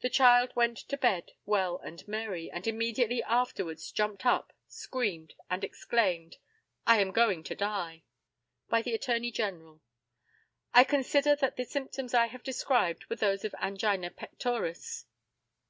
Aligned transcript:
The 0.00 0.10
child 0.10 0.54
went 0.54 0.76
to 0.76 0.98
bed 0.98 1.32
well 1.46 1.78
and 1.78 2.06
merry, 2.06 2.50
and 2.50 2.66
immediately 2.66 3.22
afterwards 3.22 3.90
jumped 3.90 4.26
up, 4.26 4.52
screamed, 4.68 5.32
and 5.48 5.64
exclaimed, 5.64 6.36
"I 6.86 7.00
am 7.00 7.10
going 7.10 7.42
to 7.44 7.54
die!" 7.54 8.04
By 8.68 8.82
the 8.82 8.92
ATTORNEY 8.92 9.32
GENERAL: 9.32 9.80
I 10.74 10.84
consider 10.84 11.34
that 11.36 11.56
the 11.56 11.64
symptoms 11.64 12.12
I 12.12 12.26
have 12.26 12.42
described 12.42 13.08
were 13.08 13.16
those 13.16 13.46
of 13.46 13.54
angina 13.54 14.10
pectoris. 14.10 15.06